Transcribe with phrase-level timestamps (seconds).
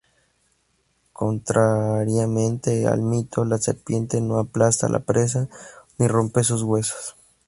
[1.13, 5.47] Contrariamente al mito, la serpiente no aplasta la presa,
[5.99, 7.15] ni rompe sus huesos.